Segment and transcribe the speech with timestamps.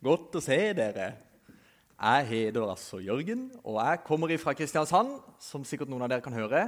[0.00, 1.10] Godt å se dere.
[2.00, 6.32] Jeg heter altså Jørgen, og jeg kommer fra Kristiansand, som sikkert noen av dere kan
[6.32, 6.62] høre.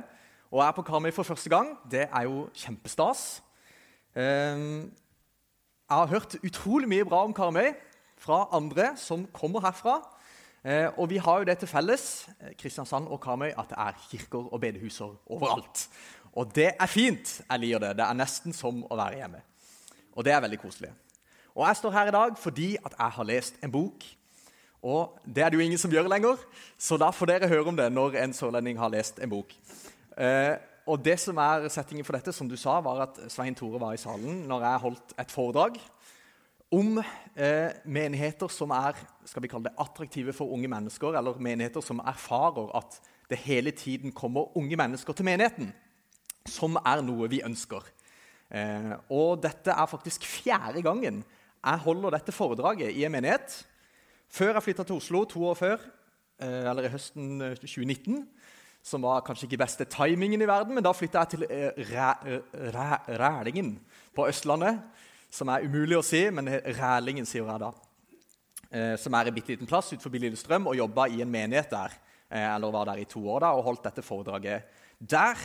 [0.50, 1.71] Og jeg er på Karmøy for første gang.
[1.88, 3.40] Det er jo kjempestas.
[4.12, 4.92] Ehm,
[5.88, 7.71] jeg har hørt utrolig mye bra om Karmøy
[8.21, 9.95] fra andre som kommer herfra.
[10.61, 14.03] Eh, og vi har jo det til felles, eh, Kristiansand og Karmøy, at det er
[14.11, 15.87] kirker og bedehuser overalt.
[16.37, 17.41] Og det er fint.
[17.49, 17.96] Jeg liker det.
[17.96, 19.41] Det er nesten som å være hjemme.
[20.12, 20.93] Og det er veldig koselig.
[21.55, 24.05] Og jeg står her i dag fordi at jeg har lest en bok.
[24.82, 26.40] Og det er det jo ingen som gjør lenger,
[26.79, 29.53] så da får dere høre om det når en sørlending har lest en bok.
[30.18, 30.57] Eh,
[30.90, 33.95] og det som er settingen for dette, som du sa, var at Svein Tore var
[33.95, 35.78] i salen når jeg holdt et foredrag
[36.73, 38.97] om eh, menigheter som er
[39.28, 42.98] skal vi kalle det, attraktive for unge mennesker, eller menigheter som erfarer at
[43.31, 45.70] det hele tiden kommer unge mennesker til menigheten,
[46.48, 47.84] som er noe vi ønsker.
[48.50, 51.23] Eh, og dette er faktisk fjerde gangen
[51.62, 53.55] jeg holder dette foredraget i en menighet.
[54.33, 55.84] Før jeg flytta til Oslo, to år før,
[56.42, 58.50] eh, eller i høsten 2019, eh,
[58.83, 61.45] som var kanskje ikke beste timingen i verden, men da flytta jeg til
[63.22, 63.77] Rælingen
[64.14, 64.81] på Østlandet,
[65.31, 67.70] som er umulig å si, men Rælingen sier jeg da.
[68.98, 71.94] Som er en bitte liten plass utenfor Lillestrøm, og jobba i en menighet der.
[72.31, 74.65] Eller var der i to år da, og holdt dette foredraget
[74.98, 75.37] der.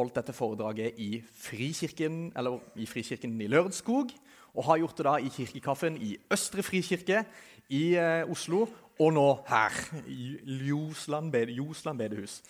[0.00, 2.32] Holdt dette foredraget i Frikirken,
[2.74, 4.10] i Frikirken i Lørenskog
[4.54, 7.24] og har gjort det da i Kirkekaffen i Østre Frikirke
[7.68, 8.66] i eh, Oslo.
[8.98, 9.74] Og nå her,
[10.10, 10.32] i
[10.66, 12.40] Ljosland, bed, Josland bedehus.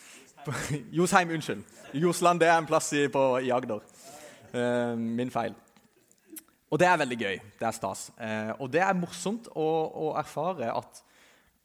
[0.96, 1.64] Josheim, unnskyld.
[1.94, 3.82] Josland det er en plass i, på, i Agder.
[4.54, 5.52] Eh, min feil.
[6.70, 7.36] Og det er veldig gøy.
[7.60, 8.08] Det er stas.
[8.20, 9.68] Eh, og det er morsomt å,
[10.08, 11.02] å erfare at,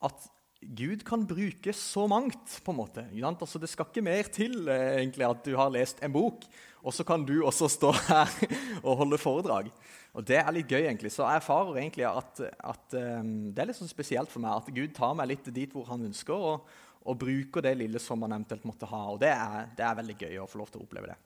[0.03, 0.29] at,
[0.77, 2.61] Gud kan bruke så mangt.
[2.63, 3.05] på en måte.
[3.23, 6.45] Altså, det skal ikke mer til eh, egentlig at du har lest en bok,
[6.83, 8.31] og så kan du også stå her
[8.87, 9.69] og holde foredrag.
[10.13, 11.11] Og Det er litt gøy, egentlig.
[11.11, 14.73] Så jeg erfarer egentlig at, at um, det er litt sånn spesielt for meg at
[14.75, 16.67] Gud tar meg litt dit hvor han ønsker, og,
[17.03, 19.03] og bruker det lille som han eventuelt måtte ha.
[19.13, 21.17] Og det er, det er, veldig gøy å få lov til å oppleve det.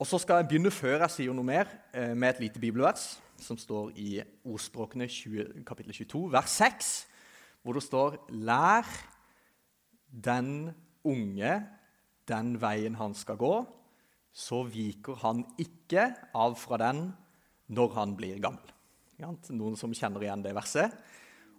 [0.00, 3.14] Og Så skal jeg begynne før jeg sier noe mer, eh, med et lite bibelvers
[3.40, 4.08] som står i
[4.42, 6.94] Ordspråkene 20, kapittel 22, vers 6,
[7.64, 8.88] hvor det står Lær
[10.08, 11.56] den unge
[12.28, 13.54] den veien han skal gå,
[14.34, 17.06] så viker han ikke av fra den
[17.74, 18.70] når han blir gammel.
[19.20, 20.92] Noen som kjenner igjen det verset.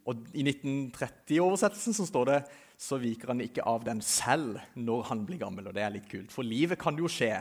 [0.05, 2.39] Og I 1930-oversettelsen så står det
[2.77, 5.69] så viker han ikke av den selv når han blir gammel.
[5.69, 6.33] og det er litt kult.
[6.33, 7.39] For livet kan jo skje,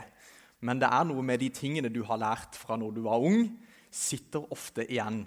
[0.65, 3.49] men det er noe med de tingene du har lært fra når du var ung,
[3.91, 5.25] sitter ofte igjen,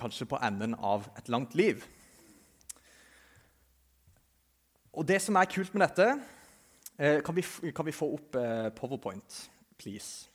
[0.00, 1.84] kanskje på enden av et langt liv.
[5.00, 6.06] Og det som er kult med dette
[7.00, 9.36] eh, kan vi, kan vi få opp eh, Powerpoint,
[9.80, 10.28] please?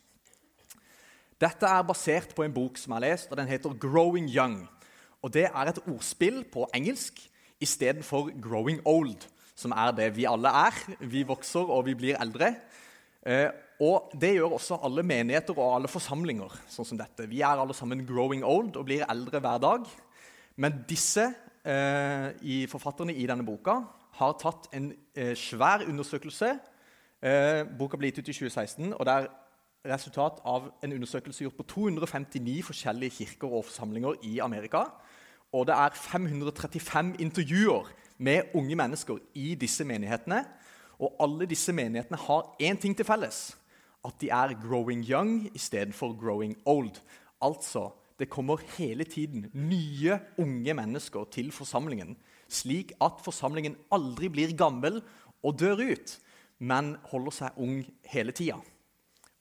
[1.38, 4.66] Dette er basert på en bok som jeg har lest, og den heter 'Growing Young'.
[5.22, 7.20] Og Det er et ordspill på engelsk
[7.62, 10.74] istedenfor 'growing old', som er det vi alle er.
[11.00, 12.56] Vi vokser og vi blir eldre.
[13.26, 13.50] Eh,
[13.80, 16.50] og Det gjør også alle menigheter og alle forsamlinger.
[16.70, 17.30] sånn som dette.
[17.30, 19.86] Vi er alle sammen 'growing old' og blir eldre hver dag.
[20.56, 21.34] Men disse
[21.66, 23.84] eh, i forfatterne i denne boka
[24.16, 26.54] har tatt en eh, svær undersøkelse.
[27.26, 29.28] Eh, boka ble gitt ut i 2016, og det er
[29.86, 34.86] resultat av en undersøkelse gjort på 259 forskjellige kirker og forsamlinger i Amerika.
[35.54, 40.42] Og det er 535 intervjuer med unge mennesker i disse menighetene.
[41.00, 43.58] Og alle disse menighetene har én ting til felles.
[44.06, 47.02] At de er 'growing young' istedenfor 'growing old'.
[47.42, 52.18] Altså, det kommer hele tiden nye unge mennesker til forsamlingen,
[52.52, 55.02] slik at forsamlingen aldri blir gammel
[55.46, 56.16] og dør ut,
[56.60, 57.80] men holder seg ung
[58.12, 58.60] hele tida.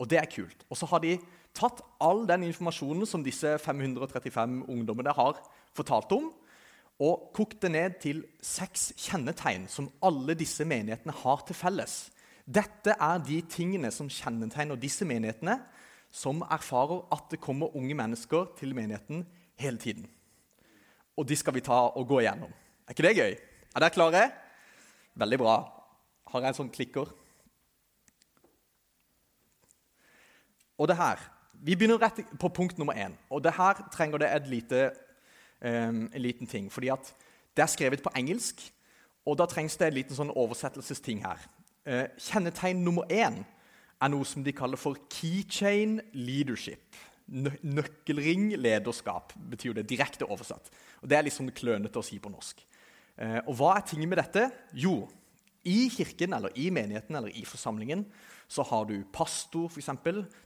[0.00, 0.64] Og det er kult.
[0.70, 1.16] Og så har de
[1.54, 5.38] tatt all den informasjonen som disse 535 ungdommene har
[5.76, 6.32] fortalt om,
[7.02, 11.94] og kokt det ned til seks kjennetegn som alle disse menighetene har til felles.
[12.44, 15.58] Dette er de tingene som kjennetegner disse menighetene,
[16.14, 19.24] som erfarer at det kommer unge mennesker til menigheten
[19.58, 20.06] hele tiden.
[21.18, 22.52] Og de skal vi ta og gå igjennom.
[22.84, 23.36] Er ikke det gøy?
[23.74, 24.24] Er dere klare?
[25.16, 25.54] Veldig bra.
[26.28, 27.08] Har jeg en sånn klikker?
[30.78, 31.30] Og det her,
[31.64, 33.14] Vi begynner rett på punkt nummer én.
[33.30, 34.90] Og det her trenger det et lite,
[35.62, 36.70] um, en liten ting.
[36.72, 37.14] fordi at
[37.56, 38.72] det er skrevet på engelsk,
[39.24, 41.38] og da trengs det en liten sånn oversettelsesting her.
[41.86, 43.46] Uh, kjennetegn nummer én
[44.02, 46.96] er noe som de kaller for keychain leadership.
[47.28, 50.68] Nø nøkkelring lederskap betyr det direkte oversatt.
[51.02, 52.60] Og Det er litt sånn klønete å si på norsk.
[53.14, 54.48] Uh, og Hva er tingen med dette?
[54.74, 55.04] Jo,
[55.64, 58.04] I kirken eller i menigheten eller i forsamlingen
[58.50, 59.88] så har du pastor, f.eks.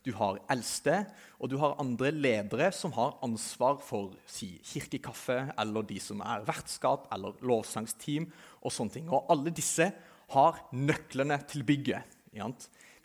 [0.06, 1.00] Du har eldste,
[1.38, 6.46] og du har andre ledere som har ansvar for si, kirkekaffe, eller de som er
[6.46, 8.28] vertskap eller lovsangsteam
[8.62, 9.10] og sånne ting.
[9.10, 9.90] Og alle disse
[10.34, 12.16] har nøklene til bygget.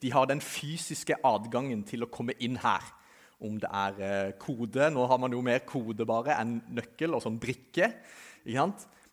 [0.04, 2.84] De har den fysiske adgangen til å komme inn her.
[3.44, 7.24] Om det er eh, kode Nå har man jo mer kode bare enn nøkkel og
[7.26, 7.90] sånn brikke.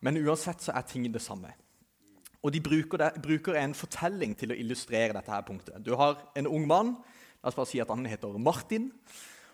[0.01, 1.53] Men uansett så er ting det samme.
[2.41, 5.77] Og de bruker, det, bruker, en fortelling til å illustrere dette her punktet.
[5.85, 6.95] Du har en ung mann.
[7.41, 8.89] La oss bare si at han heter Martin.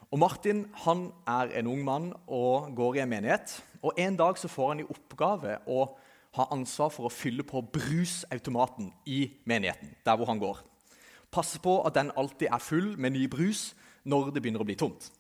[0.08, 3.58] Og Martin han er en ung mann og går i en menighet.
[3.84, 5.84] Og En dag så får han i oppgave å
[6.38, 9.96] ha ansvar for å fylle på brusautomaten i menigheten.
[10.06, 10.64] der hvor han går.
[11.32, 14.76] Passe på at den alltid er full med ny brus når det begynner å bli
[14.76, 15.12] tomt.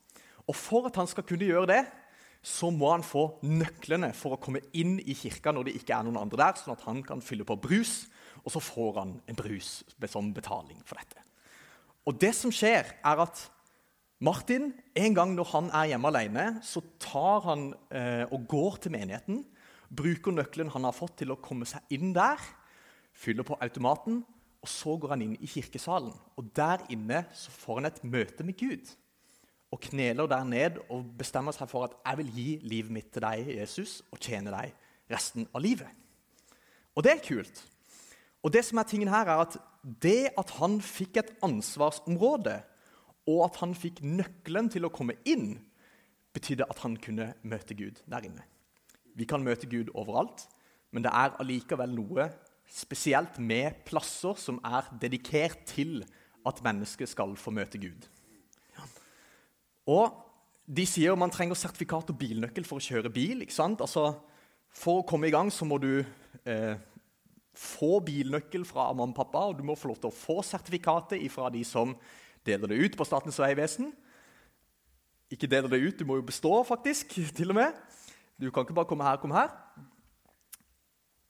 [0.47, 1.85] Og For at han skal kunne gjøre det,
[2.45, 6.07] så må han få nøklene for å komme inn i kirka når det ikke er
[6.07, 8.06] noen andre der, sånn at han kan fylle på brus,
[8.44, 11.24] og så får han en brus som betaling for dette.
[12.07, 13.42] Og det som skjer, er at
[14.24, 18.95] Martin, en gang når han er hjemme alene, så tar han eh, og går til
[18.95, 19.44] menigheten,
[19.88, 22.39] bruker nøkkelen han har fått til å komme seg inn der,
[23.18, 24.24] fyller på automaten,
[24.63, 26.16] og så går han inn i kirkesalen.
[26.39, 28.95] Og der inne så får han et møte med Gud
[29.72, 33.22] og kneler der ned og bestemmer seg for at 'jeg vil gi livet mitt til
[33.22, 34.74] deg, Jesus, og tjene deg
[35.12, 35.92] resten av livet'.
[36.96, 37.66] Og det er kult.
[38.44, 39.58] Og det som er tingen her er at
[40.02, 42.64] det at han fikk et ansvarsområde,
[43.28, 45.60] og at han fikk nøkkelen til å komme inn,
[46.34, 48.44] betydde at han kunne møte Gud der inne.
[49.16, 50.48] Vi kan møte Gud overalt,
[50.92, 52.30] men det er allikevel noe
[52.68, 56.04] spesielt med plasser som er dedikert til
[56.48, 58.08] at mennesket skal få møte Gud.
[59.88, 60.12] Og
[60.68, 63.45] de sier man trenger sertifikat og bilnøkkel for å kjøre bil.
[63.45, 63.81] ikke sant?
[63.81, 64.18] Altså,
[64.69, 66.04] For å komme i gang så må du
[66.44, 66.75] eh,
[67.57, 71.24] få bilnøkkel fra mamma og pappa, og du må få lov til å få sertifikatet
[71.34, 71.95] fra de som
[72.45, 73.94] deler det ut på Statens vegvesen.
[75.34, 77.16] Ikke deler det ut, du må jo bestå, faktisk.
[77.36, 77.74] til og med.
[78.38, 79.56] Du kan ikke bare komme her, komme her.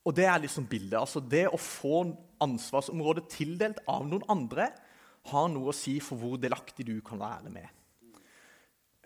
[0.03, 0.99] Og det er liksom bildet.
[0.99, 2.03] Altså det å få
[2.43, 4.69] ansvarsområdet tildelt av noen andre
[5.31, 7.76] har noe å si for hvor delaktig du kan være med.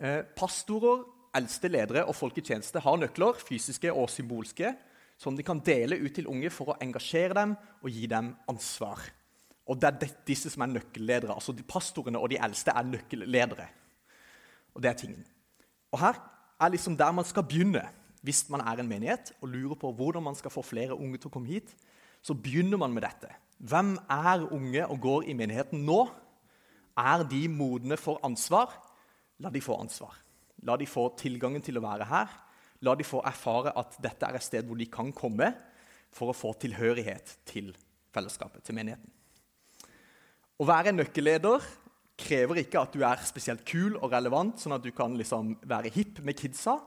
[0.01, 1.03] Eh, pastorer,
[1.37, 4.73] eldste ledere og folk i tjeneste har nøkler, fysiske og symbolske,
[5.21, 9.03] som de kan dele ut til unge for å engasjere dem og gi dem ansvar.
[9.69, 11.33] Og Det er disse som er nøkkelledere.
[11.33, 13.67] altså de Pastorene og de eldste er nøkkelledere.
[14.73, 15.25] Og det er tingen.
[15.91, 16.15] Og Her
[16.59, 17.87] er liksom der man skal begynne
[18.23, 21.29] hvis man er en menighet og lurer på hvordan man skal få flere unge til
[21.29, 21.75] å komme hit.
[22.21, 23.29] Så begynner man med dette.
[23.59, 26.09] Hvem er unge og går i menigheten nå?
[26.97, 28.90] Er de modne for ansvar?
[29.41, 30.15] La de få ansvar.
[30.67, 32.33] La de få tilgangen til å være her.
[32.85, 35.51] La de få erfare at dette er et sted hvor de kan komme
[36.13, 37.71] for å få tilhørighet til
[38.13, 39.09] fellesskapet, til menigheten.
[40.61, 41.63] Å være nøkkelleder
[42.21, 45.89] krever ikke at du er spesielt kul og relevant, sånn at du kan liksom være
[45.93, 46.77] hipp med kidsa.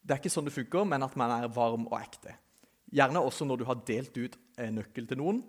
[0.00, 2.32] Det er ikke sånn det funker, men at man er varm og ekte.
[2.94, 5.42] Gjerne også når du har delt ut nøkkel til noen,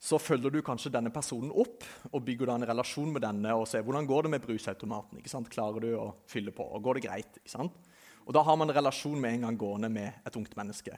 [0.00, 3.66] så følger du kanskje denne personen opp og bygger da en relasjon med denne og
[3.68, 5.18] ser hvordan går det med brusautomaten.
[5.20, 5.50] ikke sant?
[5.52, 6.64] Klarer du å fylle på?
[6.64, 7.36] og Går det greit?
[7.42, 7.76] ikke sant?
[8.24, 10.96] Og Da har man en relasjon med en gang gående med et ungt menneske.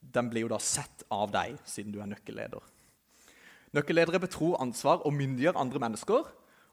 [0.00, 2.66] Den blir jo da sett av deg, siden du er nøkkelleder.
[3.78, 6.26] Nøkkelledere betror ansvar og myndiggjør andre mennesker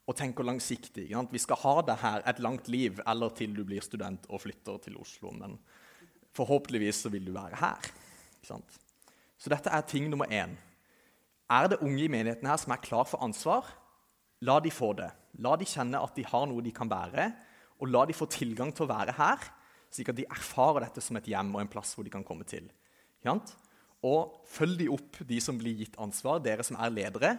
[0.07, 1.05] og tenker langsiktig.
[1.05, 1.37] Ikke sant?
[1.37, 4.81] Vi skal ha det her et langt liv, eller til du blir student og flytter
[4.87, 5.29] til Oslo.
[5.37, 5.59] Men
[6.33, 7.93] forhåpentligvis så vil du være her.
[8.41, 8.79] ikke sant?
[9.37, 10.57] Så dette er ting nummer én.
[11.51, 13.67] Er det unge i menigheten her som er klar for ansvar?
[14.43, 15.09] La de få det.
[15.43, 17.31] La de kjenne at de har noe de kan bære,
[17.81, 19.43] og la de få tilgang til å være her,
[19.93, 22.45] slik at de erfarer dette som et hjem og en plass hvor de kan komme
[22.47, 22.69] til.
[24.03, 27.37] Og følg de opp, de som blir gitt ansvar, dere som er ledere.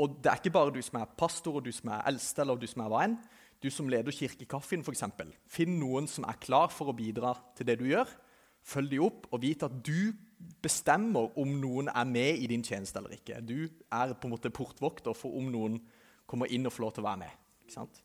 [0.00, 2.58] Og det er ikke bare du som er pastor, og du som er eldste eller
[2.58, 3.18] du som er hva enn.
[3.62, 5.04] Du som leder Kirkekaffen, f.eks.
[5.48, 8.10] Finn noen som er klar for å bidra til det du gjør.
[8.64, 10.14] Følg de opp, og vit at du
[10.64, 13.40] bestemmer om noen er med i din tjeneste eller ikke.
[13.44, 15.78] Du er på en måte portvokter for om noen
[16.28, 17.38] kommer inn og får lov til å være med.
[17.64, 18.00] Ikke sant?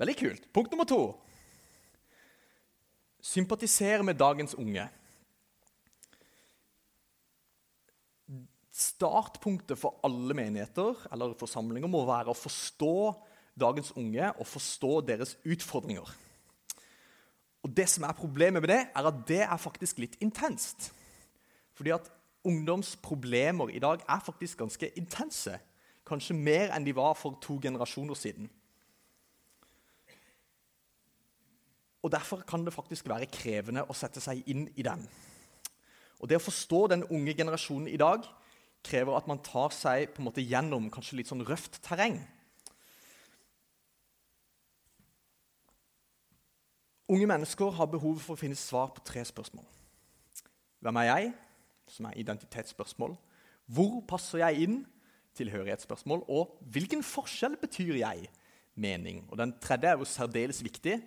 [0.00, 0.46] Veldig kult.
[0.56, 1.02] Punkt nummer to.
[3.20, 4.86] Sympatisere med dagens unge.
[8.80, 12.94] Startpunktet for alle menigheter eller forsamlinger må være å forstå
[13.60, 16.08] dagens unge og forstå deres utfordringer.
[17.62, 20.92] Og det som er Problemet med det er at det er faktisk litt intenst.
[21.76, 22.08] Fordi at
[22.44, 25.58] ungdomsproblemer i dag er faktisk ganske intense.
[26.06, 28.50] Kanskje mer enn de var for to generasjoner siden.
[32.02, 35.04] Og Derfor kan det faktisk være krevende å sette seg inn i dem.
[36.20, 38.24] Og Det å forstå den unge generasjonen i dag
[38.84, 42.16] krever at man tar seg på en måte gjennom kanskje litt sånn røft terreng.
[47.10, 49.64] Unge mennesker har behov for å finne svar på tre spørsmål.
[50.78, 51.30] Hvem er jeg?
[51.90, 53.16] Som er identitetsspørsmål.
[53.66, 54.76] Hvor passer jeg inn?
[55.34, 56.22] Tilhørighetsspørsmål.
[56.30, 58.28] Og hvilken forskjell betyr jeg?
[58.78, 59.24] Mening.
[59.26, 61.00] Og Den tredje er jo særdeles viktig.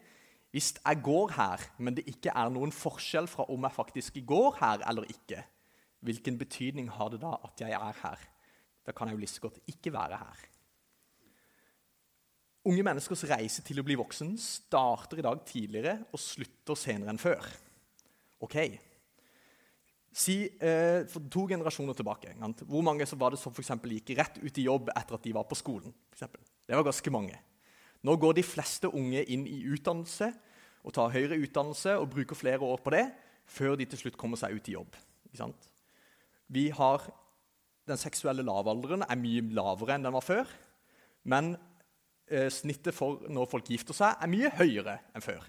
[0.51, 4.57] Hvis jeg går her, men det ikke er noen forskjell fra om jeg faktisk går
[4.59, 5.39] her eller ikke,
[6.03, 8.27] hvilken betydning har det da at jeg er her?
[8.85, 10.43] Da kan jeg jo like godt ikke være her.
[12.63, 17.19] Unge menneskers reise til å bli voksen starter i dag tidligere og slutter senere enn
[17.19, 17.43] før.
[18.43, 18.55] Ok.
[20.13, 22.35] Si eh, for to generasjoner tilbake.
[22.69, 25.47] Hvor mange var det som for gikk rett ut i jobb etter at de var
[25.49, 25.91] på skolen?
[26.15, 27.35] Det var ganske mange.
[28.03, 30.29] Nå går de fleste unge inn i utdannelse
[30.83, 33.07] og tar høyere utdannelse og bruker flere år på det
[33.49, 34.95] før de til slutt kommer seg ut i jobb.
[36.47, 37.09] Vi har,
[37.83, 40.47] Den seksuelle lavalderen er mye lavere enn den var før.
[41.27, 41.57] Men
[42.53, 45.43] snittet for når folk gifter seg, er mye høyere enn før.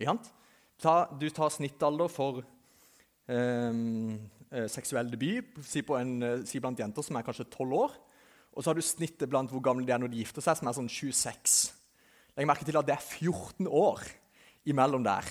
[0.00, 2.40] Du tar snittalder for
[3.28, 7.98] eh, seksuell debut si, en, eh, si, blant jenter som er kanskje 12 år.
[8.54, 10.70] Og så har du snittet blant hvor gamle de er når de gifter seg, som
[10.70, 11.60] er sånn 26.
[12.38, 14.02] Legg merke til at det er 14 år
[14.70, 15.28] imellom der.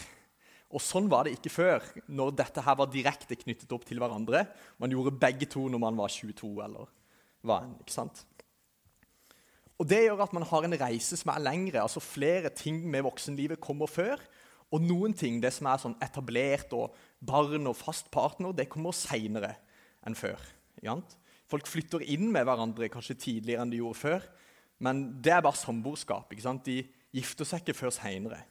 [0.70, 4.44] Og Sånn var det ikke før, når dette her var direkte knyttet opp til hverandre.
[4.78, 6.92] Man gjorde begge to når man var 22 eller
[7.48, 7.74] hva enn.
[7.82, 8.22] ikke sant?
[9.80, 11.82] Og Det gjør at man har en reise som er lengre.
[11.82, 14.20] altså Flere ting med voksenlivet kommer før.
[14.72, 16.94] Og noen ting, det som er sånn etablert og
[17.26, 19.56] barn og fast partner, det kommer seinere
[20.06, 20.38] enn før.
[21.50, 24.28] Folk flytter inn med hverandre kanskje tidligere enn de gjorde før.
[24.84, 26.36] Men det er bare samboerskap.
[26.66, 26.78] De
[27.16, 28.44] gifter seg ikke før seinere.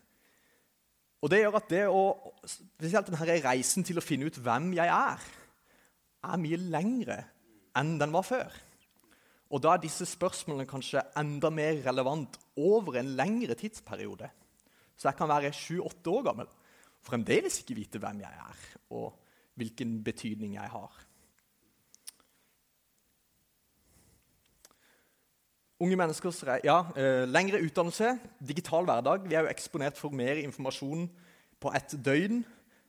[1.23, 2.02] Og det gjør at det å,
[2.47, 5.28] spesielt denne reisen til å finne ut hvem jeg er,
[6.28, 7.18] er mye lengre
[7.78, 8.54] enn den var før.
[9.49, 14.28] Og da er disse spørsmålene kanskje enda mer relevant over en lengre tidsperiode.
[14.99, 19.14] Så jeg kan være sju-åtte år gammel og fremdeles ikke vite hvem jeg er, og
[19.59, 21.05] hvilken betydning jeg har.
[25.78, 29.28] Unge menneskers ja, eh, lengre utdannelse, digital hverdag.
[29.31, 31.07] Vi er jo eksponert for mer informasjon
[31.62, 32.43] på et døgn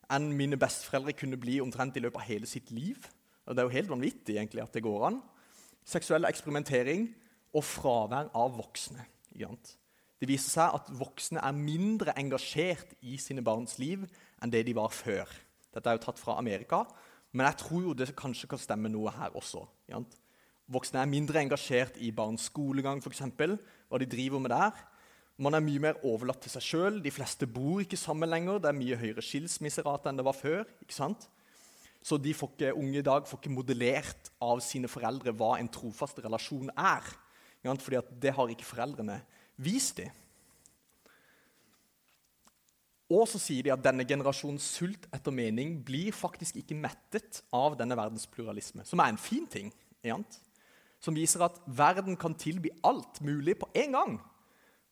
[0.09, 2.97] enn mine besteforeldre kunne bli omtrent i løpet av hele sitt liv.
[3.45, 5.21] Og Det er jo helt vanvittig egentlig at det går an
[5.87, 7.07] seksuell eksperimentering
[7.55, 9.05] og fravær av voksne.
[10.19, 14.03] Det viser seg at voksne er mindre engasjert i sine barns liv
[14.43, 15.29] enn det de var før.
[15.73, 16.83] Dette er jo tatt fra Amerika,
[17.31, 19.63] men jeg tror jo det kanskje kan stemme noe her også.
[20.69, 23.23] Voksne er mindre engasjert i barns skolegang, f.eks.
[23.89, 24.85] Hva de driver med der.
[25.39, 26.97] Man er mye mer overlatt til seg sjøl.
[27.01, 28.59] De fleste bor ikke sammen lenger.
[28.59, 30.65] Det er mye høyere skilsmisserate enn det var før.
[30.83, 31.29] ikke sant?
[32.01, 36.21] Så de ikke, unge i dag får ikke modellert av sine foreldre hva en trofast
[36.23, 37.03] relasjon er.
[37.63, 39.19] Fordi det har ikke foreldrene
[39.59, 40.13] vist dem.
[43.09, 47.73] Og så sier de at denne generasjonens sult etter mening blir faktisk ikke mettet av
[47.79, 49.71] denne verdens pluralisme, som er en fin ting.
[51.01, 54.19] Som viser at verden kan tilby alt mulig på en gang.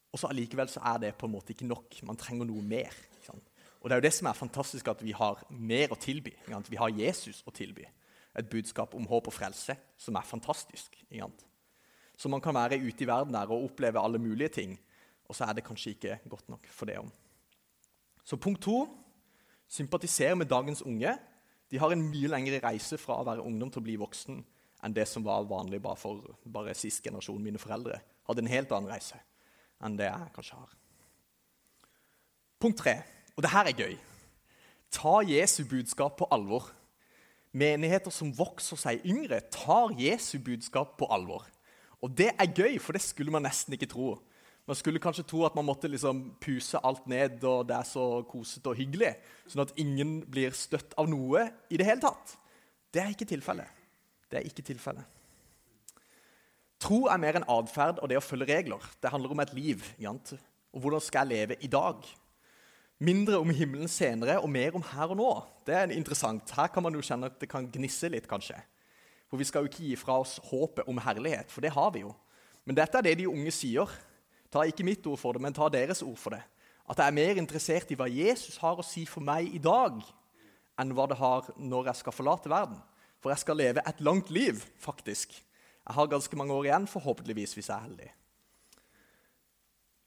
[0.09, 1.99] Og så allikevel så er det på en måte ikke nok.
[2.09, 2.95] Man trenger noe mer.
[3.81, 6.33] Og det er jo det som er fantastisk, at vi har mer å tilby.
[6.69, 7.85] Vi har Jesus å tilby.
[8.37, 10.97] Et budskap om håp og frelse som er fantastisk.
[12.17, 14.77] Så man kan være ute i verden der og oppleve alle mulige ting,
[15.27, 17.09] og så er det kanskje ikke godt nok for det om.
[18.23, 18.87] Så punkt to
[19.67, 21.13] sympatisere med dagens unge.
[21.71, 24.39] De har en mye lengre reise fra å være ungdom til å bli voksen
[24.85, 27.41] enn det som var vanlig bare for bare sist generasjon.
[27.43, 29.19] Mine foreldre hadde en helt annen reise
[29.83, 30.75] enn det jeg kanskje har.
[32.57, 32.95] Punkt tre
[33.37, 33.97] og det her er gøy.
[34.91, 36.71] Ta Jesu budskap på alvor.
[37.53, 41.45] Menigheter som vokser seg yngre, tar Jesu budskap på alvor.
[42.01, 44.15] Og det er gøy, for det skulle man nesten ikke tro.
[44.67, 48.07] Man skulle kanskje tro at man måtte liksom puse alt ned, og det er så
[48.27, 49.13] kosete og hyggelig,
[49.47, 52.35] sånn at ingen blir støtt av noe i det hele tatt.
[52.91, 53.69] Det er ikke tilfellet.
[54.27, 55.05] Det er ikke tilfellet.
[56.83, 58.83] Tro er mer enn atferd og det å følge regler.
[59.01, 59.85] Det handler om et liv.
[60.03, 60.35] Jant.
[60.75, 62.03] Og hvordan skal jeg leve i dag?
[62.97, 65.31] Mindre om himmelen senere og mer om her og nå.
[65.67, 66.49] Det er interessant.
[66.57, 68.57] Her kan man jo kjenne at det kan gnisse litt, kanskje.
[69.29, 72.01] For vi skal jo ikke gi fra oss håpet om herlighet, for det har vi
[72.05, 72.13] jo.
[72.65, 73.91] Men dette er det de unge sier.
[74.49, 76.41] Ta ikke mitt ord for det, men ta deres ord for det.
[76.89, 79.99] At jeg er mer interessert i hva Jesus har å si for meg i dag,
[80.79, 82.79] enn hva det har når jeg skal forlate verden.
[83.21, 85.35] For jeg skal leve et langt liv, faktisk.
[85.37, 88.09] Jeg har ganske mange år igjen, forhåpentligvis, hvis jeg er heldig.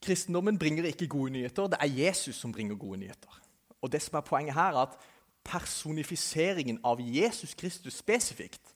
[0.00, 3.40] Kristendommen bringer ikke gode nyheter, det er Jesus som bringer gode nyheter.
[3.82, 4.96] Og det som er Poenget her er at
[5.44, 8.74] personifiseringen av Jesus Kristus spesifikt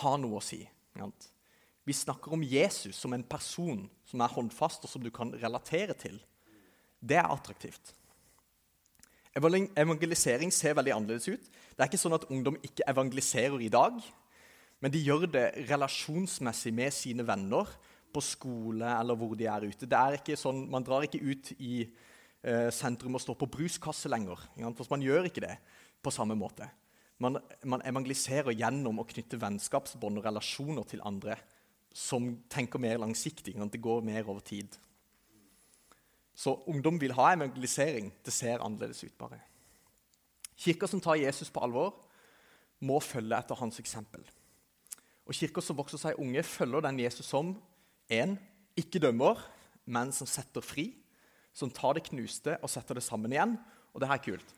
[0.00, 0.62] har noe å si.
[1.86, 5.94] Vi snakker om Jesus som en person som er håndfast, og som du kan relatere
[5.94, 6.18] til.
[7.00, 7.94] Det er attraktivt.
[9.36, 11.50] Evangelisering ser veldig annerledes ut.
[11.76, 13.98] Det er ikke sånn at ungdom ikke evangeliserer i dag,
[14.80, 17.68] men de gjør det relasjonsmessig med sine venner
[18.16, 19.88] på skole eller hvor de er ute.
[19.88, 24.10] Det er ikke sånn, Man drar ikke ut i eh, sentrum og står på bruskasse
[24.12, 24.40] lenger.
[24.56, 25.56] For man gjør ikke det
[26.02, 26.68] på samme måte.
[27.22, 31.38] Man, man evangeliserer gjennom å knytte vennskapsbånd og relasjoner til andre
[31.96, 33.54] som tenker mer langsiktig.
[33.56, 34.74] Det går mer over tid.
[36.36, 38.10] Så ungdom vil ha evangelisering.
[38.24, 39.16] Det ser annerledes ut.
[39.18, 39.40] bare.
[40.56, 41.94] Kirker som tar Jesus på alvor,
[42.80, 44.20] må følge etter hans eksempel.
[45.26, 47.54] Og Kirker som vokser seg unge, følger den Jesus som
[48.12, 48.36] en,
[48.76, 49.40] ikke dømmer,
[49.86, 50.90] men som setter fri.
[51.56, 53.56] Som tar det knuste og setter det sammen igjen.
[53.94, 54.54] Og det her er kult.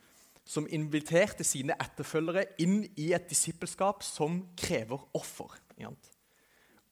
[0.48, 5.52] Som inviterte sine etterfølgere inn i et disippelskap som krever offer.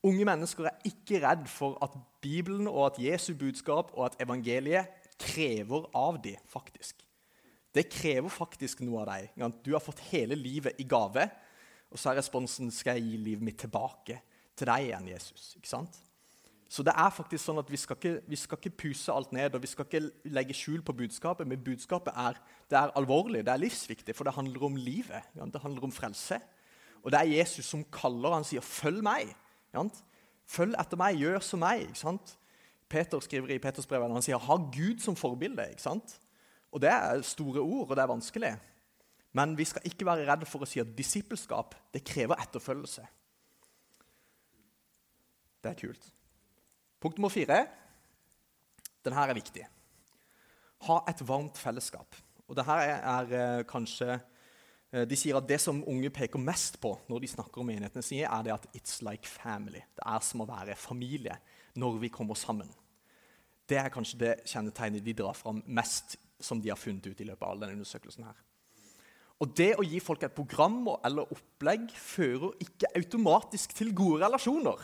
[0.06, 4.92] Unge mennesker er ikke redd for at Bibelen og at Jesu budskap og at evangeliet
[5.18, 7.00] krever av dem, faktisk.
[7.74, 9.56] Det krever faktisk noe av deg.
[9.64, 11.26] Du har fått hele livet i gave,
[11.90, 14.20] og så er responsen skal jeg gi livet mitt tilbake
[14.56, 15.50] til deg igjen, Jesus.
[15.58, 15.98] Ikke sant?
[16.68, 19.54] Så det er faktisk sånn at vi skal, ikke, vi skal ikke puse alt ned
[19.54, 21.46] og vi skal ikke legge skjul på budskapet.
[21.46, 25.30] Men budskapet er, det er alvorlig, det er livsviktig, for det handler om livet.
[25.36, 26.40] Det handler om frelse.
[27.04, 28.34] Og det er Jesus som kaller.
[28.34, 29.30] Han sier 'følg meg'.
[30.46, 31.86] Følg etter meg, gjør som meg.
[32.88, 36.18] Peter skriver i Peters brev han sier 'ha Gud som forbilde'.
[36.72, 38.56] Og Det er store ord, og det er vanskelig.
[39.32, 43.06] Men vi skal ikke være redde for å si at disippelskap det krever etterfølgelse.
[45.62, 46.15] Det er kult.
[47.00, 47.64] Punkt nummer fire.
[49.04, 49.66] Denne er viktig.
[50.86, 52.16] Ha et varmt fellesskap.
[52.46, 56.78] Og det er, er eh, kanskje eh, De sier at det som unge peker mest
[56.82, 59.82] på når de snakker om menighetene sine, er det at it's like family.
[59.96, 61.38] Det er som å være familie
[61.76, 62.70] når vi kommer sammen.
[63.66, 67.26] Det er kanskje det kjennetegnet de drar fram mest som de har funnet ut i
[67.26, 68.28] løpet av denne undersøkelsen.
[68.28, 68.36] her.
[69.42, 74.78] Og Det å gi folk et program eller opplegg fører ikke automatisk til gode relasjoner.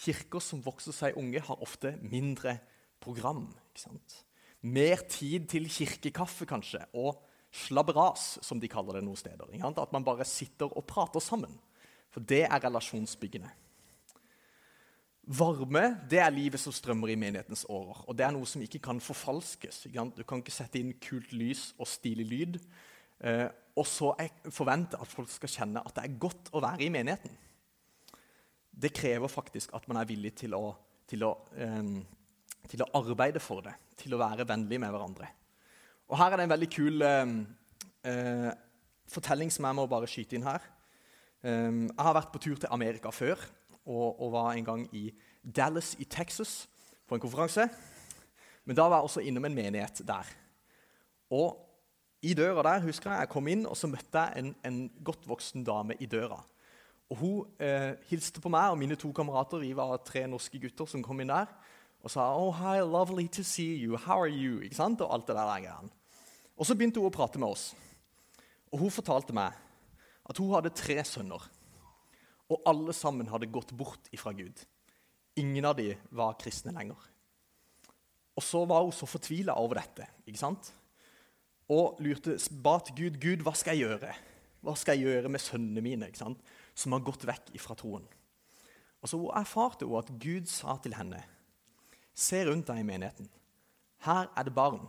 [0.00, 2.56] Kirker som vokser seg unge, har ofte mindre
[3.02, 3.48] program.
[4.60, 7.18] Mer tid til kirkekaffe, kanskje, og
[7.52, 9.50] slabberas, som de kaller det noen steder.
[9.70, 11.56] At man bare sitter og prater sammen.
[12.10, 13.50] For det er relasjonsbyggende.
[15.30, 18.00] Varme det er livet som strømmer i menighetens årer.
[18.08, 19.84] Og det er noe som ikke kan forfalskes.
[19.86, 22.58] Ikke du kan ikke sette inn kult lys og stilig lyd
[23.20, 23.46] eh,
[23.78, 24.10] og så
[24.50, 27.36] forvente at folk skal kjenne at det er godt å være i menigheten
[28.70, 30.64] det krever faktisk at man er villig til å,
[31.10, 31.92] til, å, eh,
[32.70, 35.30] til å, arbeide for det, til å være vennlig med hverandre.
[36.10, 38.50] Og Her er det en veldig kul eh,
[39.10, 40.62] fortelling som jeg må bare skyte inn her.
[41.40, 43.40] Um, jeg har vært på tur til Amerika før
[43.88, 45.06] og, og, var en gang i
[45.40, 46.66] Dallas i Texas
[47.08, 47.64] på en konferanse.
[48.68, 50.28] Men da var jeg også innom en menighet der.
[51.32, 51.56] Og
[52.20, 55.24] i døra der husker jeg jeg kom inn, og så møtte jeg en, en godt
[55.28, 56.42] voksen dame i døra.
[57.10, 59.62] Og Hun eh, hilste på meg og mine to kamerater.
[59.62, 61.50] Vi var tre norske gutter som kom inn der.
[62.00, 63.98] Og sa oh, hi, lovely to see you.
[63.98, 64.60] How are you?
[64.64, 65.02] Ikke sant?
[65.02, 65.90] Og alt det der greiene.
[66.56, 67.70] Og så begynte hun å prate med oss.
[68.70, 69.56] Og Hun fortalte meg
[70.30, 71.42] at hun hadde tre sønner.
[72.50, 74.62] Og alle sammen hadde gått bort ifra Gud.
[75.40, 76.98] Ingen av de var kristne lenger.
[78.38, 80.70] Og så var hun så fortvila over dette ikke sant?
[81.70, 84.14] og lurte, ba til Gud Gud, hva skal jeg gjøre.
[84.66, 86.08] Hva skal jeg gjøre med sønnene mine?
[86.10, 86.40] ikke sant?
[86.80, 88.06] Som har gått vekk fra troen.
[89.00, 91.22] Og så erfarte hun at Gud sa til henne
[92.20, 93.28] Se rundt deg i menigheten.
[94.04, 94.82] Her er det barn.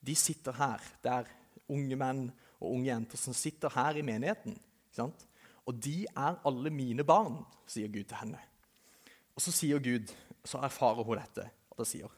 [0.00, 0.80] De sitter her.
[1.02, 1.32] Det er
[1.72, 2.22] unge menn
[2.60, 4.56] og unge jenter som sitter her i menigheten.
[5.66, 8.40] Og de er alle mine barn, sier Gud til henne.
[9.36, 10.12] Og så sier Gud,
[10.46, 12.12] så erfarer hun dette, og da sier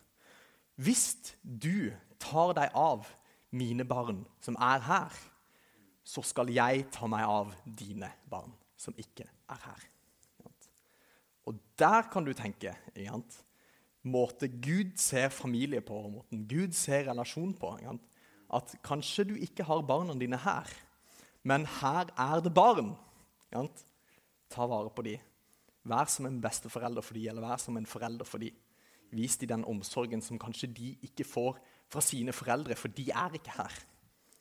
[0.79, 1.91] Hvis du
[2.23, 3.09] tar deg av
[3.51, 5.17] mine barn som er her,
[6.09, 9.85] så skal jeg ta meg av dine barn som ikke er her.
[11.49, 12.75] Og der kan du tenke
[14.09, 17.73] Måte Gud ser familie på, måten Gud ser relasjon på.
[18.55, 20.71] At kanskje du ikke har barna dine her,
[21.45, 22.95] men her er det barn.
[24.49, 25.25] Ta vare på dem.
[25.89, 28.55] Vær som en besteforelder for dem, eller vær som en forelder for dem.
[29.13, 33.37] Vis dem den omsorgen som kanskje de ikke får fra sine foreldre, for de er
[33.37, 33.77] ikke her.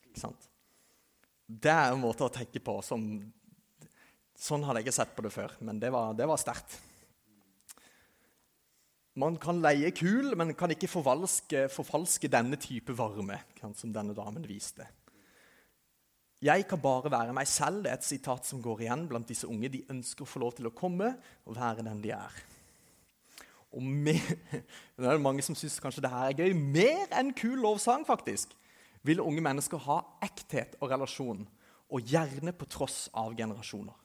[0.09, 0.47] Ikke sant?
[1.47, 3.07] Det er en måte å tenke på som
[4.37, 6.75] Sånn hadde jeg ikke sett på det før, men det var, det var sterkt.
[9.17, 13.39] Man kan leie kul, men kan ikke forfalske, forfalske denne type varme
[13.73, 14.85] som denne damen viste.
[16.45, 17.81] Jeg kan bare være meg selv.
[17.81, 19.71] Det er et sitat som går igjen blant disse unge.
[19.73, 21.15] De ønsker å få lov til å komme
[21.47, 22.37] og være den de er.
[23.73, 24.21] Og mer,
[25.01, 26.53] det er mange som syns kanskje det her er gøy.
[26.53, 28.53] Mer enn kul lovsang, faktisk,
[29.07, 31.45] vil unge mennesker ha ekthet og relasjon.
[31.87, 33.95] Og gjerne på tross av generasjoner.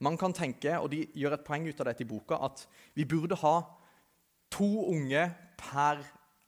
[0.00, 2.64] Man kan tenke, og De gjør et poeng ut av dette i boka, at
[2.96, 3.54] vi burde ha
[4.52, 5.26] to unge
[5.60, 6.00] per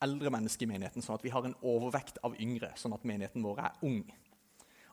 [0.02, 3.44] eldre menneske i menigheten, sånn at vi har en overvekt av yngre, sånn at menigheten
[3.44, 4.00] vår er ung.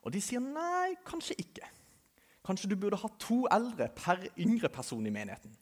[0.03, 1.65] Og de sier nei, kanskje ikke.
[2.45, 5.55] Kanskje du burde ha to eldre per yngre person i menigheten.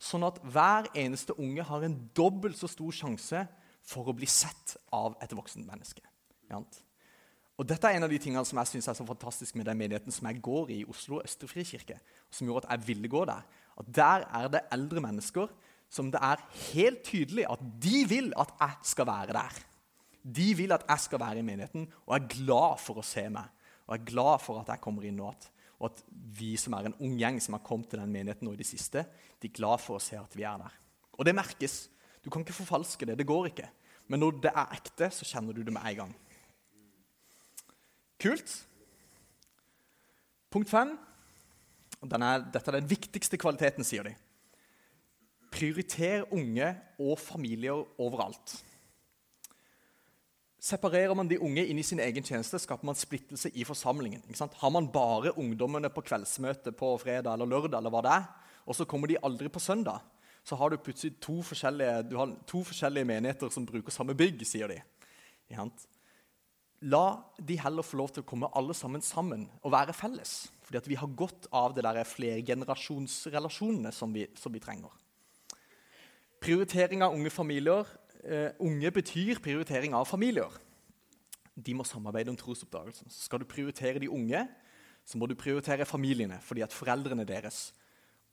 [0.00, 3.44] Sånn at hver eneste unge har en dobbelt så stor sjanse
[3.84, 6.04] for å bli sett av et voksent menneske.
[7.54, 9.78] Og Dette er en av de tingene som jeg synes er så fantastisk med den
[9.78, 13.22] menigheten som jeg går i i Oslo Østre Frikirke, som gjorde at jeg ville gå
[13.28, 13.44] der.
[13.78, 15.52] At Der er det eldre mennesker
[15.94, 16.42] som det er
[16.72, 19.58] helt tydelig at de vil at jeg skal være der.
[20.24, 23.46] De vil at jeg skal være i menigheten og er glad for å se meg.
[23.86, 25.30] Og er glad for at jeg kommer inn nå.
[25.78, 26.00] Og at
[26.38, 28.66] vi som er en ung gjeng som har kommet til den menigheten nå i det
[28.66, 29.04] siste,
[29.38, 30.78] de er glad for å se at vi er der.
[31.18, 31.84] Og det merkes.
[32.24, 33.18] Du kan ikke forfalske det.
[33.20, 33.68] Det går ikke.
[34.08, 36.14] Men når det er ekte, så kjenner du det med en gang.
[38.20, 38.54] Kult.
[40.52, 40.94] Punkt fem.
[42.04, 44.12] Er, dette er den viktigste kvaliteten, sier de.
[45.54, 46.68] Prioriter unge
[47.00, 48.58] og familier overalt.
[50.64, 54.22] Separerer man de unge inn i sin egen tjeneste, skaper man splittelse i forsamlingen.
[54.32, 58.28] Har man bare ungdommene på kveldsmøte på fredag eller lørdag, eller hva det er,
[58.64, 60.00] og så kommer de aldri på søndag,
[60.44, 64.42] så har du plutselig to forskjellige, du har to forskjellige menigheter som bruker samme bygg,
[64.44, 64.80] sier de.
[66.84, 67.04] La
[67.40, 70.34] de heller få lov til å komme alle sammen sammen og være felles.
[70.64, 74.92] Fordi vi har godt av det der flergenerasjonsrelasjonene som vi, som vi trenger.
[76.44, 77.88] Prioritering av unge familier.
[78.24, 80.52] Uh, unge betyr prioritering av familier.
[81.54, 83.08] De må samarbeide om trosoppdagelsen.
[83.12, 84.44] Skal du prioritere de unge,
[85.04, 87.68] så må du prioritere familiene, fordi at foreldrene deres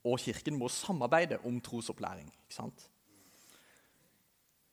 [0.04, 2.26] og Kirken må samarbeide om trosopplæring.
[2.26, 2.88] ikke sant?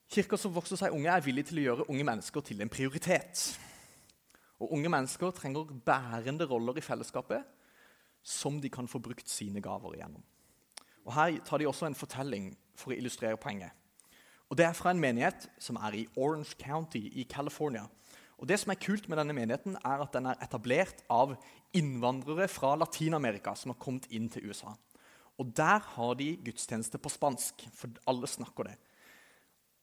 [0.09, 3.59] Kirker som vokser seg unge, er villige til å gjøre unge mennesker til en prioritet.
[4.59, 7.45] Og Unge mennesker trenger bærende roller i fellesskapet
[8.23, 10.23] som de kan få brukt sine gaver igjennom.
[11.05, 13.71] Og Her tar de også en fortelling for å illustrere poenget.
[14.49, 17.85] Og Det er fra en menighet som er i Orange County i California.
[18.37, 21.35] Og Det som er kult med denne menigheten, er at den er etablert av
[21.73, 24.73] innvandrere fra Latin-Amerika som har kommet inn til USA.
[25.39, 28.77] Og Der har de gudstjeneste på spansk, for alle snakker det.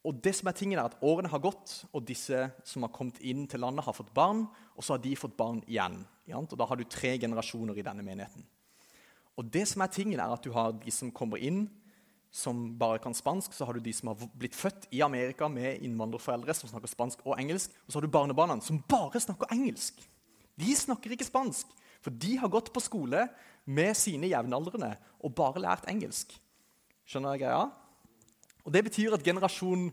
[0.05, 3.17] Og det som er tingen er at Årene har gått, og disse som har kommet
[3.19, 4.45] inn til landet, har fått barn.
[4.77, 6.05] Og så har de fått barn igjen.
[6.31, 8.45] Og Da har du tre generasjoner i denne menigheten.
[9.37, 11.67] Og det som er tingen er at Du har de som kommer inn
[12.31, 13.53] som bare kan spansk.
[13.53, 17.25] Så har du de som har blitt født i Amerika med innvandrerforeldre som snakker spansk
[17.25, 17.71] og engelsk.
[17.85, 19.99] Og så har du barnebarna som bare snakker engelsk.
[20.57, 21.67] De snakker ikke spansk,
[22.07, 23.25] for de har gått på skole
[23.67, 26.31] med sine jevnaldrende og bare lært engelsk.
[27.03, 27.65] Skjønner jeg greia?
[28.63, 29.89] Og Det betyr at generasjon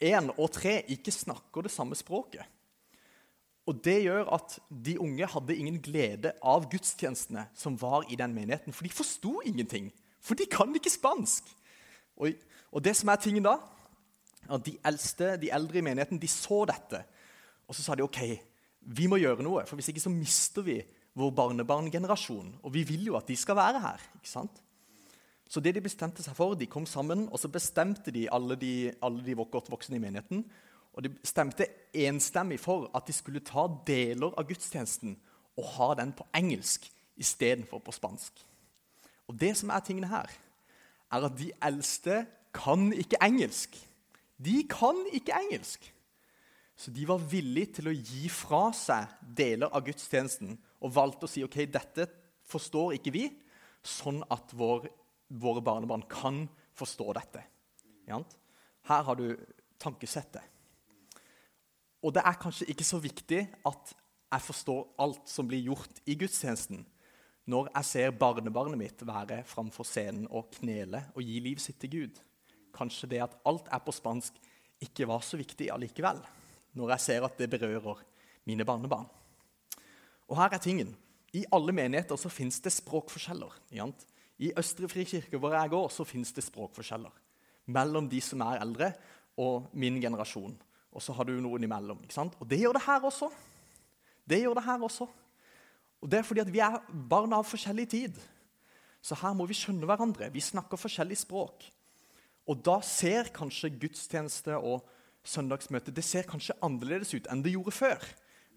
[0.00, 2.40] 1 og 3 ikke snakker det samme språket.
[3.68, 8.32] Og Det gjør at de unge hadde ingen glede av gudstjenestene som var i den
[8.32, 8.72] menigheten.
[8.72, 9.92] For de forsto ingenting.
[10.24, 11.52] For de kan ikke spansk.
[12.16, 12.32] Og,
[12.72, 13.58] og, det som er tingen da,
[14.48, 17.04] at De eldste, de eldre i menigheten de så dette.
[17.68, 18.40] Og så sa de ok,
[18.80, 20.80] vi må gjøre noe, for hvis ikke så mister vi
[21.18, 22.54] vår barnebarngenerasjon.
[22.62, 24.04] Og vi vil jo at de skal være her.
[24.16, 24.62] ikke sant?
[25.48, 28.92] Så det de bestemte seg for, de kom sammen, og så bestemte de alle de,
[29.04, 30.46] alle de godt voksne i menigheten
[30.92, 35.16] og de stemte enstemmig for at de skulle ta deler av gudstjenesten
[35.56, 36.88] og ha den på engelsk
[37.20, 38.32] istedenfor på spansk.
[39.28, 40.28] Og det som er tingene her,
[41.12, 43.76] er at de eldste kan ikke engelsk.
[44.36, 45.86] De kan ikke engelsk.
[46.76, 51.30] Så de var villige til å gi fra seg deler av gudstjenesten og valgte å
[51.30, 52.08] si ok, dette
[52.50, 53.26] forstår ikke vi,
[53.82, 54.88] sånn at vår,
[55.42, 56.44] våre barnebarn kan
[56.78, 57.42] forstå dette.
[58.08, 59.36] Her har du
[59.82, 60.42] tankesettet.
[62.02, 63.92] Og det er kanskje ikke så viktig at
[64.32, 66.82] jeg forstår alt som blir gjort i gudstjenesten,
[67.50, 71.92] når jeg ser barnebarnet mitt være framfor scenen og knele og gi livet sitt til
[71.94, 72.20] Gud.
[72.74, 74.38] Kanskje det at alt er på spansk,
[74.82, 76.18] ikke var så viktig allikevel,
[76.78, 78.00] når jeg ser at det berører
[78.48, 79.06] mine barnebarn.
[80.32, 80.94] Og her er tingen.
[81.36, 83.52] I alle menigheter så fins det språkforskjeller.
[84.42, 87.12] I Østre Frikirke, hvor jeg går, så fins det språkforskjeller
[87.72, 88.88] mellom de som er eldre,
[89.38, 90.54] og min generasjon.
[90.92, 92.00] Og så har du noen imellom.
[92.02, 92.34] ikke sant?
[92.40, 93.30] Og det gjør det her også.
[94.28, 95.06] Det gjør det her også.
[96.02, 98.18] Og Det er fordi at vi er barn av forskjellig tid.
[99.02, 100.30] Så her må vi skjønne hverandre.
[100.32, 101.64] Vi snakker forskjellig språk.
[102.46, 104.82] Og da ser kanskje gudstjeneste og
[105.24, 108.04] søndagsmøte det ser kanskje annerledes ut enn det gjorde før.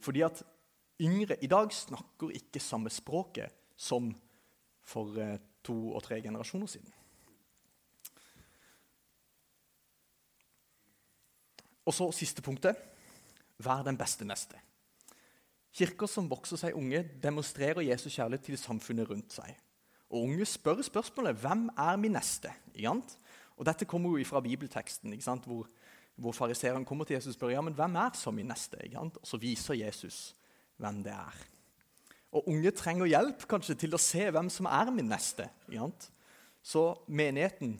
[0.02, 0.42] Fordi at
[1.02, 4.12] yngre i dag snakker ikke samme språket som
[4.86, 6.94] for eh, to og tre generasjoner siden.
[11.86, 12.78] Og så siste punktet
[13.62, 14.58] vær den beste neste.
[15.76, 19.52] Kirker som vokser seg unge, demonstrerer Jesus kjærlighet til samfunnet rundt seg.
[20.10, 22.54] Og Unge spør spørsmålet 'Hvem er min neste?'
[23.58, 25.68] Og Dette kommer jo fra bibelteksten, hvor,
[26.16, 28.78] hvor fariseeren kommer til Jesus og spør ja, men hvem er så min neste.
[28.96, 30.36] Og Så viser Jesus
[30.82, 31.42] hvem det er.
[32.36, 35.48] Og Unge trenger hjelp kanskje til å se hvem som er min neste.
[36.66, 37.78] Så menigheten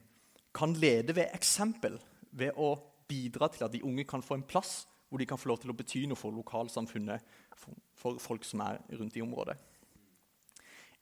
[0.56, 1.98] kan lede ved eksempel,
[2.32, 2.76] ved å
[3.10, 5.72] bidra til at de unge kan få en plass hvor de kan få lov til
[5.72, 7.24] å bety noe for lokalsamfunnet,
[7.56, 9.56] for, folk som er rundt i området.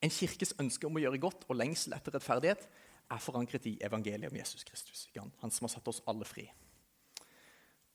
[0.03, 2.65] En kirkes ønske om å gjøre godt og lengsel etter rettferdighet
[3.13, 6.49] er forankret i evangeliet om Jesus Kristus, han som har satt oss alle fri.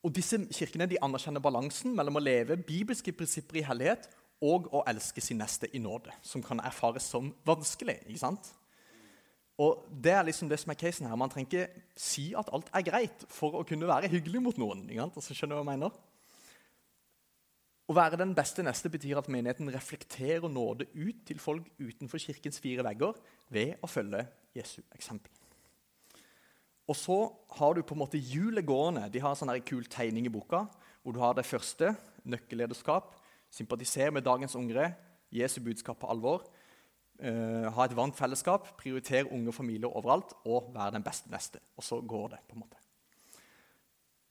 [0.07, 4.07] Og Disse kirkene de anerkjenner balansen mellom å leve bibelske prinsipper i hellighet
[4.45, 7.99] og å elske sin neste i nåde, som kan erfares som vanskelig.
[8.07, 8.53] ikke sant?
[9.59, 11.17] Og Det er liksom det som er casen her.
[11.19, 14.85] Man trenger ikke si at alt er greit for å kunne være hyggelig mot noen.
[14.87, 15.19] ikke sant?
[15.19, 15.99] Altså, skjønner du hva jeg mener?
[17.89, 22.61] Å være den beste neste betyr at menigheten reflekterer nåde ut til folk utenfor kirkens
[22.61, 23.17] fire vegger
[23.49, 25.33] ved å følge Jesu eksempel.
[26.89, 27.17] Og så
[27.59, 29.09] har du på en måte hjulet gående.
[29.13, 30.65] De har en sånn kul tegning i boka
[31.03, 31.93] hvor du har det første,
[32.29, 33.15] nøkkellederskap,
[33.55, 34.91] sympatisere med dagens unge,
[35.33, 36.43] Jesu budskap på alvor,
[37.23, 41.63] uh, ha et varmt fellesskap, prioritere unge familier overalt og være den beste neste.
[41.77, 42.41] Og så går det.
[42.49, 42.81] på en måte.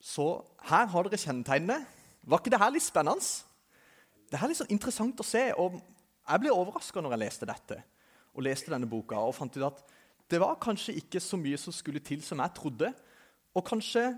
[0.02, 0.28] Så
[0.70, 1.80] her har dere kjennetegnene.
[2.24, 3.26] Var ikke det her litt spennende?
[4.28, 5.48] Det er litt sånn interessant å se.
[5.58, 5.80] og
[6.28, 7.82] Jeg ble overraska når jeg leste dette
[8.38, 9.82] og leste denne boka og fant ut at
[10.28, 12.92] det var kanskje ikke så mye som skulle til som jeg trodde.
[13.56, 14.10] Og kanskje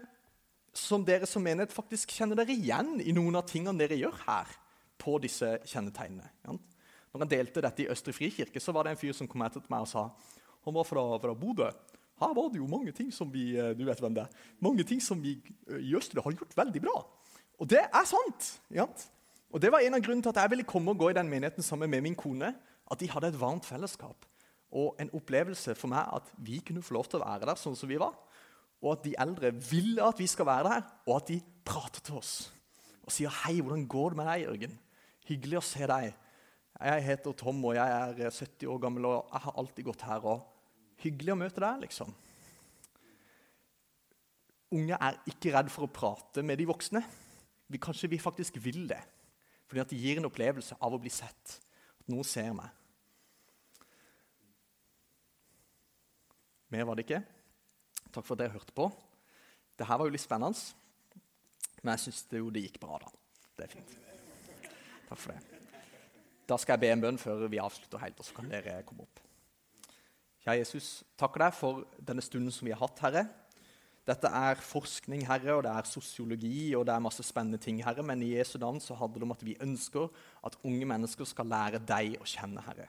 [0.76, 4.58] som dere som menighet faktisk kjenner dere igjen i noen av tingene dere gjør her.
[5.00, 6.28] på disse kjennetegnene.
[6.44, 9.64] Når jeg delte dette i Østre Frikirke, så var det en fyr som kom etter
[9.72, 10.02] meg og sa
[10.66, 11.70] han var fra, fra Bodø.
[12.20, 14.84] Her var det jo mange ting som vi eh, du vet hvem det er, mange
[14.84, 15.38] ting som vi
[15.70, 16.98] eh, i Østre har gjort veldig bra.
[17.64, 18.50] Og det er sant.
[18.76, 18.90] Ja?
[19.56, 21.32] Og Det var en av grunnene til at jeg ville komme og gå i den
[21.32, 22.52] menigheten sammen med min kone.
[22.92, 24.28] At de hadde et varmt fellesskap
[24.72, 27.78] og en opplevelse for meg at vi kunne få lov til å være der sånn
[27.78, 28.14] som vi var.
[28.80, 32.20] Og at de eldre ville at vi skal være der, og at de prater til
[32.22, 32.54] oss.
[33.04, 34.80] Og sier 'Hei, hvordan går det med deg, Jørgen?
[35.26, 36.14] Hyggelig å se deg.'
[36.80, 40.26] 'Jeg heter Tom, og jeg er 70 år gammel, og jeg har alltid gått her.'
[40.26, 40.48] og
[41.00, 42.12] Hyggelig å møte deg, liksom.
[44.76, 47.02] Unge er ikke redd for å prate med de voksne.
[47.70, 49.00] Vi, kanskje vi faktisk vil det.
[49.70, 51.56] Fordi at det gir en opplevelse av å bli sett.
[52.02, 52.70] At noen ser meg.
[56.74, 57.22] Mer var det ikke.
[58.10, 58.90] Takk for at dere hørte på.
[59.80, 60.60] Dette var jo litt spennende,
[61.82, 63.00] men jeg syns det, det gikk bra.
[63.02, 63.12] da.
[63.58, 63.96] Det er fint.
[65.10, 65.60] Takk for det.
[66.50, 69.06] Da skal jeg be en bønn før vi avslutter helt, og så kan dere komme
[69.06, 69.22] opp.
[70.44, 70.88] Kjære Jesus,
[71.20, 73.26] takker deg for denne stunden som vi har hatt, Herre.
[74.10, 78.02] Dette er forskning, Herre, og det er sosiologi og det er masse spennende ting, Herre.
[78.06, 80.08] Men i Jesu navn så handler det om at vi ønsker
[80.48, 82.88] at unge mennesker skal lære deg å kjenne, Herre.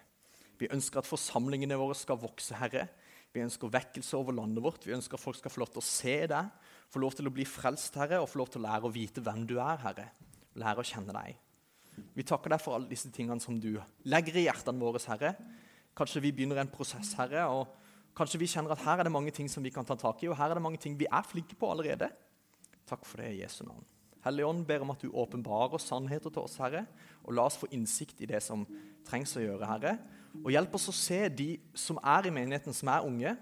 [0.60, 2.86] Vi ønsker at forsamlingene våre skal vokse, Herre.
[3.30, 4.86] Vi ønsker vekkelse over landet vårt.
[4.86, 6.50] Vi ønsker at folk skal få lov til å se deg,
[6.90, 9.22] få lov til å bli frelst, Herre, og få lov til å lære å vite
[9.22, 10.08] hvem du er, Herre.
[10.58, 11.38] Lære å kjenne deg.
[12.16, 13.76] Vi takker deg for alle disse tingene som du
[14.10, 15.36] legger i hjertene våre, Herre.
[15.96, 17.46] Kanskje vi begynner en prosess, Herre.
[17.54, 17.76] og
[18.18, 20.28] Kanskje vi kjenner at her er det mange ting som vi kan ta tak i,
[20.30, 22.10] og her er det mange ting vi er flinke på allerede.
[22.90, 23.86] Takk for det i Jesu navn.
[24.24, 26.82] Hellige Ånd, ber om at du åpenbarer sannheter til oss, Herre,
[27.22, 28.66] og la oss få innsikt i det som
[29.06, 29.94] trengs å gjøre, Herre.
[30.38, 33.34] Og hjelp oss å se de som er i menigheten, som er unge.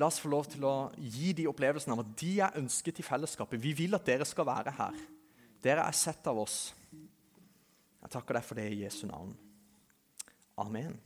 [0.00, 3.04] La oss få lov til å gi de opplevelsen av at de er ønsket i
[3.04, 3.60] fellesskapet.
[3.60, 4.96] Vi vil at dere skal være her.
[5.60, 6.70] Dere er sett av oss.
[8.00, 9.34] Jeg takker deg for det i Jesu navn.
[10.60, 10.96] Amen.